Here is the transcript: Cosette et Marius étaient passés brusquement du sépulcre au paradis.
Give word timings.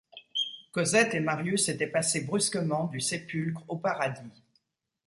Cosette 0.71 1.13
et 1.13 1.19
Marius 1.19 1.69
étaient 1.69 1.85
passés 1.85 2.21
brusquement 2.21 2.85
du 2.87 2.99
sépulcre 2.99 3.63
au 3.67 3.77
paradis. 3.77 4.41